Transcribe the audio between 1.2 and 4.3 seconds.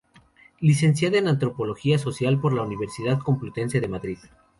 Antropología Social por la Universidad Complutense de Madrid.